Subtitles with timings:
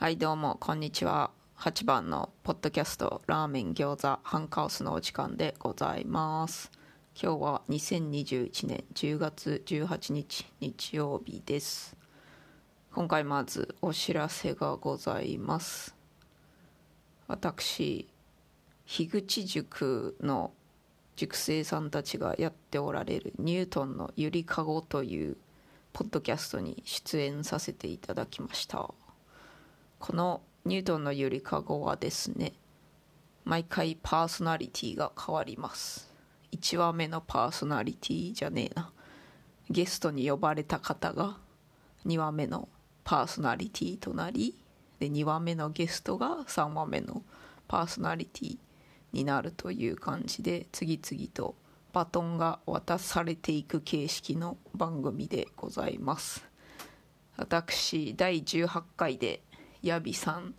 [0.00, 1.32] はいどうもこんにちは。
[1.58, 6.70] 8番のポッドキャストラーメン餃子ハンカオスのお時間でございます。
[7.20, 11.96] 今日は2021年10月18日日曜日です。
[12.94, 15.96] 今回まずお知らせがございます。
[17.26, 18.06] 私
[18.86, 20.52] 樋口塾の
[21.16, 25.36] 塾生さんたちがやっておられるニュートンのゆりかごという
[25.92, 28.94] ポッドキャストに出演させていただきました。
[29.98, 32.52] このニュートンのゆりかごはですね
[33.44, 36.12] 毎回パーソナリティが変わります。
[36.52, 38.92] 1話目のパーソナリティじゃねえな。
[39.70, 41.38] ゲストに呼ばれた方が
[42.06, 42.68] 2話目の
[43.04, 44.54] パーソナリティとなり
[44.98, 47.22] で2話目のゲストが3話目の
[47.66, 48.58] パーソナリティ
[49.12, 51.54] になるという感じで次々と
[51.92, 56.44] バトンが渡されていく形式の番組でございます。
[57.36, 59.40] 私第18回で
[59.82, 60.54] ヤビさん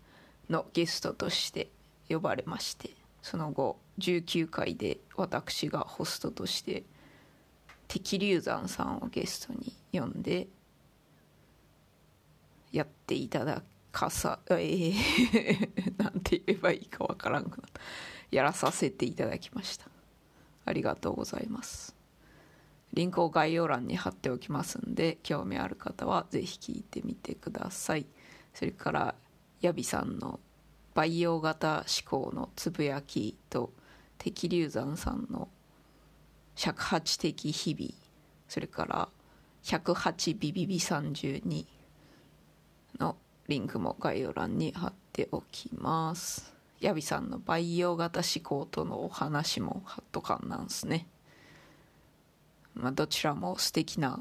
[0.49, 1.69] のゲストとして
[2.07, 6.83] 呼ばれましてその後19回で私がホストとして
[7.87, 10.47] 敵流山さんをゲストに呼んで
[12.71, 17.81] やっていただかさ えー、なんて言えばいいかわからんくなった。
[18.31, 19.87] やらさせていただきました。
[20.65, 21.95] ありがとうございます。
[22.93, 28.05] リンクを概要欄に貼っておきますんで興味ある方は是非聞いてみてください。
[28.59, 29.15] それから
[29.61, 30.37] ヤビさんの
[30.93, 33.71] 培養型思考のつぶやきと
[34.17, 35.47] 敵流山さんの
[36.57, 37.93] 尺八的日々
[38.49, 39.09] それから
[39.63, 41.65] 108ビビビ32
[42.99, 43.15] の
[43.47, 46.53] リンクも概要欄に貼っておきます。
[46.81, 51.07] ヤビさんの培養型思考とのお話も貼っとかんなんすね。
[52.73, 54.19] まあどちらも素敵な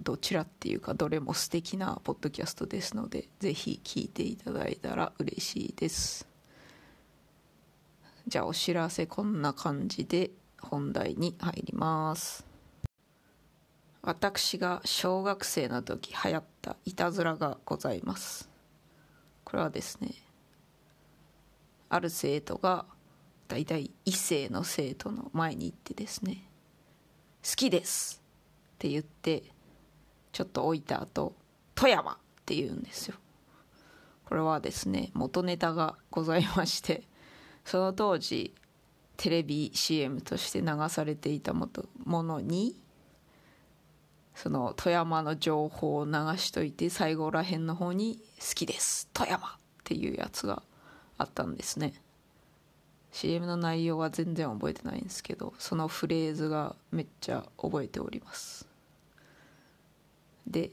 [0.00, 6.28] どちらっていうかどれも素敵なポッドキャストですのでぜひ聞いていただいたら嬉しいです。
[8.26, 12.46] じゃあお知らせこんな感じで本題に入ります。
[14.02, 18.48] 私が小学生の時流行ったいたずらがございます。
[19.44, 20.10] これはですね
[21.88, 22.84] ある生徒が
[23.48, 26.44] 大体異性の生徒の前に行ってですね
[27.42, 28.22] 「好きです」
[28.76, 29.42] って言って
[30.32, 31.34] ちょっと置いた後
[31.74, 33.16] 富山って言うんですよ。
[34.24, 37.04] これはですね元ネタがございまして
[37.64, 38.54] その当時
[39.16, 41.68] テレビ CM として流されていたも
[42.22, 42.78] のに
[44.34, 49.50] その富山の情報を流しといて最後らへんの方に「好きです富山」っ
[49.82, 50.62] ていうやつが
[51.16, 51.94] あったんですね。
[53.10, 58.67] CM の内容は全然覚えてないんですけどそのフレーズがめっちゃ覚えております。
[60.48, 60.70] で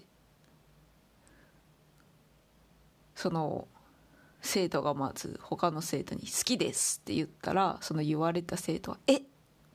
[3.15, 3.67] その
[4.41, 9.17] 生徒がまず他の生徒に「好きです」って言ったらその言われた生徒は「え？
[9.17, 9.23] っ!」っ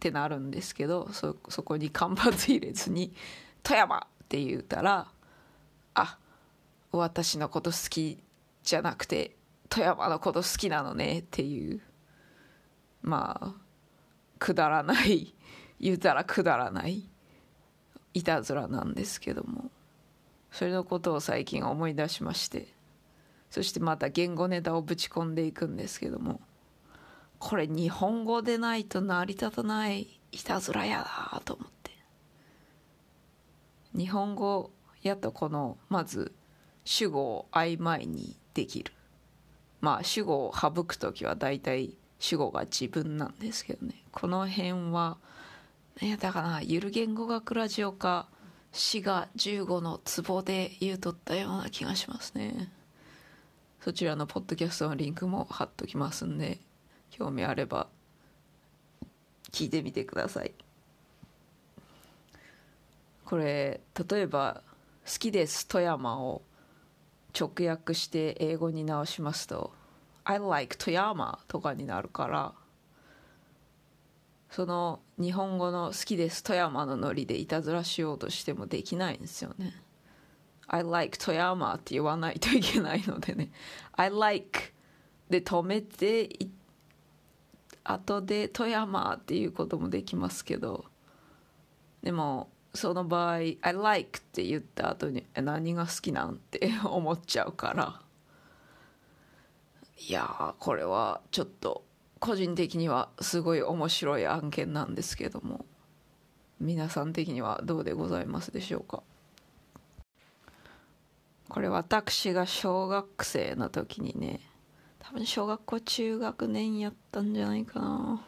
[0.00, 3.14] てなるんですけどそこに間髪入れずに
[3.62, 5.10] 「富山!」って言うたら
[5.94, 6.18] 「あ
[6.92, 8.22] 私のこと好き
[8.62, 9.36] じゃなくて
[9.68, 11.80] 富山のこと好きなのね」っていう
[13.02, 13.54] まあ
[14.38, 15.34] くだらない
[15.80, 17.08] 言うたらくだらない
[18.14, 19.70] いたずらなんですけども
[20.52, 22.68] それのことを最近思い出しまして
[23.50, 26.40] そしてまた言語ネタをぶち込んでいくんですけども
[27.40, 31.90] これ日本語でないと成り立たないいたずらやなと思って。
[33.96, 34.70] 日本語
[35.02, 36.32] やとこのまず
[36.84, 38.92] 主語を曖昧にできる。
[39.80, 43.94] まあ主語を省く時は大体主語が自分なんですけどね。
[44.12, 45.16] この辺は
[46.00, 48.28] 何やったかなゆる言語学ラジオか
[48.72, 52.72] 滋賀15のツボで言うとったような気がしますね。
[53.80, 56.58] そちらのポッドキャストのリンクも貼っときますんで
[57.10, 57.88] 興味あれば
[59.52, 60.52] 聞いてみてください。
[63.24, 64.62] これ例えば
[65.06, 66.42] 「好きです富山」を
[67.38, 69.72] 直訳して英語に直しますと
[70.24, 72.54] 「I like 富山」とかになるから
[74.50, 79.82] その日本語の「好きです富山」のノリでいたずらしようとしてもできないんですよね。
[80.66, 83.52] I like 富山って言わないといけないのでね。
[83.92, 84.60] I like
[85.28, 86.28] で止めて
[87.84, 90.84] 後で富山っていうこともできますけど。
[92.02, 98.00] でもその場合 I like って言った後に何が好きなんて思っちゃうから。
[100.08, 101.84] いやこれはちょっと
[102.20, 105.64] 個人的にはすごい面白い案件なんですけども
[106.60, 109.02] 皆さん的にはどうでございますでしょうか？
[111.48, 114.40] これ私が小学生の時にね
[114.98, 118.22] 多分小学校中学年やったんじゃないかな。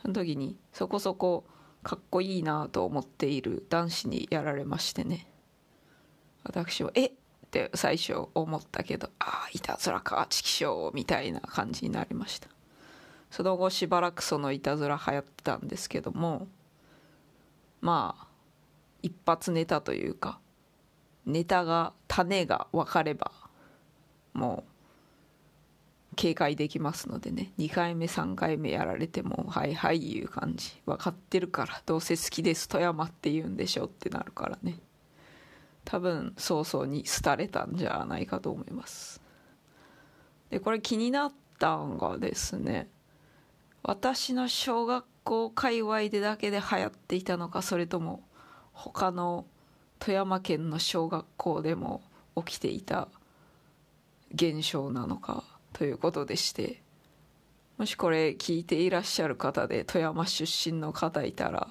[0.00, 1.44] その時にそこそこ
[1.82, 5.26] かっこいいなと思っている男子にやられましてね。
[6.44, 7.06] 私は「え？
[7.06, 7.14] っ!」っ
[7.50, 12.48] て最初思ったけど「ああいたずらかチキショー」みたいな感じになりました。
[13.30, 16.48] その後しばらくそのいたずら流行ってたんですけども
[17.80, 18.26] まあ
[19.02, 20.40] 一発ネタというか
[21.26, 23.30] ネタが種が分かれば
[24.32, 24.70] もう
[26.16, 30.72] 警戒できますのでね2回目3回目やられてもはいはいいう感じ。
[30.84, 34.78] 分かってるからどうせ好きです富山って言うんでしょってなるからね。
[35.84, 39.22] 多分早々に廃れたんじゃないかと思います。
[40.50, 42.88] でこれ気になったんがですね
[43.82, 48.22] 私の小学校界隈でだけで流行っていたのかそれとも
[48.72, 49.46] 他の
[49.98, 52.02] 富山県の小学校でも
[52.36, 53.08] 起きていた
[54.34, 56.82] 現象なのかということでして
[57.78, 61.68] もしこれ聞いていらっしゃる方で富山出身の方いたら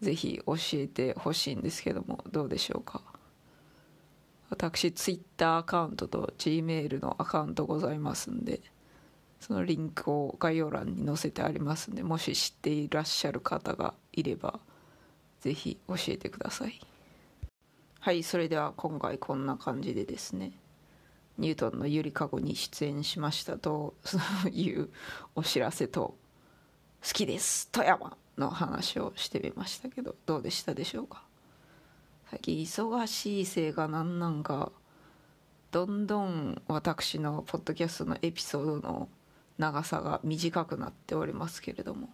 [0.00, 3.02] ぜひ教えてほしいんですけどもどうでしょうか。
[4.50, 8.60] 私ツイッターアカウントと G メールのアカウントございますんで
[9.40, 14.60] そのリンクを概要欄に載せてありますんでもし知っていらっしゃる方がいれば
[15.40, 16.80] ぜひ教えてください。
[18.00, 20.52] はいそれでは今回こんな感じでですね
[21.36, 23.94] ニュートンのゆりかごに出演しましたと
[24.50, 24.88] いう
[25.34, 26.16] お知らせと
[27.04, 31.22] 「好きです富山」の話をしてみましたけどどうでしたでしょうか？
[32.30, 34.72] 最近忙しいせいが何なんか
[35.70, 39.08] どんどん私のポッドキャストのエピソードの
[39.58, 42.08] 長さが短くなっておりますけれども。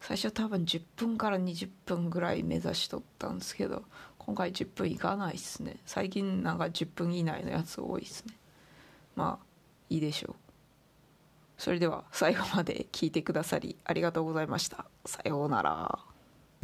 [0.00, 3.82] 最初多分10分から20分ぐらい目指しとったんですけど
[4.18, 5.76] 今回10分いかないっすね。
[5.86, 8.34] 最近なんか10分以内のやつ多いっすね。
[9.14, 9.46] まあ
[9.88, 10.34] いいでしょう。
[11.58, 14.86] それでは最後まで聞いてくださりありがとうございました。
[15.06, 16.15] さようなら。